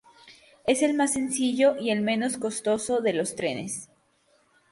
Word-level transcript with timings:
Es 0.65 0.81
el 0.81 0.95
más 0.95 1.13
sencillo 1.13 1.75
y 1.79 1.91
el 1.91 2.01
menos 2.01 2.37
costoso 2.39 3.01
de 3.01 3.13
los 3.13 3.35
tres. 3.35 3.87